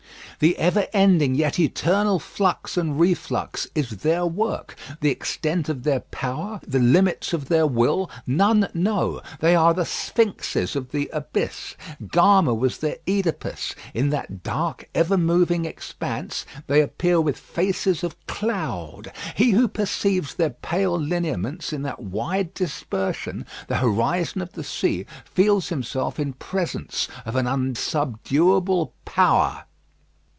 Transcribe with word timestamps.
The 0.39 0.57
ever 0.57 0.87
ending 0.91 1.35
yet 1.35 1.59
eternal 1.59 2.17
flux 2.17 2.75
and 2.75 2.99
reflux 2.99 3.67
is 3.75 3.97
their 4.01 4.25
work. 4.25 4.75
The 4.99 5.11
extent 5.11 5.69
of 5.69 5.83
their 5.83 5.99
power, 5.99 6.59
the 6.67 6.79
limits 6.79 7.31
of 7.31 7.47
their 7.47 7.67
will, 7.67 8.09
none 8.25 8.67
know. 8.73 9.21
They 9.39 9.53
are 9.53 9.75
the 9.75 9.85
Sphinxes 9.85 10.75
of 10.75 10.89
the 10.93 11.11
abyss: 11.13 11.75
Gama 12.07 12.55
was 12.55 12.79
their 12.79 12.97
oedipus. 13.07 13.75
In 13.93 14.09
that 14.09 14.41
dark, 14.41 14.89
ever 14.95 15.15
moving 15.15 15.65
expanse, 15.65 16.43
they 16.65 16.81
appear 16.81 17.21
with 17.21 17.37
faces 17.37 18.03
of 18.03 18.15
cloud. 18.25 19.11
He 19.35 19.51
who 19.51 19.67
perceives 19.67 20.33
their 20.33 20.49
pale 20.49 20.99
lineaments 20.99 21.71
in 21.71 21.83
that 21.83 22.01
wide 22.01 22.55
dispersion, 22.55 23.45
the 23.67 23.77
horizon 23.77 24.41
of 24.41 24.53
the 24.53 24.63
sea, 24.63 25.05
feels 25.23 25.69
himself 25.69 26.19
in 26.19 26.33
presence 26.33 27.07
of 27.27 27.35
an 27.35 27.45
unsubduable 27.45 28.93
power. 29.05 29.65